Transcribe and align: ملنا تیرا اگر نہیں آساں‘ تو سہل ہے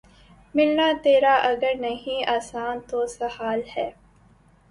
ملنا 0.55 0.87
تیرا 1.03 1.33
اگر 1.49 1.73
نہیں 1.79 2.29
آساں‘ 2.35 2.75
تو 2.89 3.05
سہل 3.07 3.61
ہے 3.75 3.89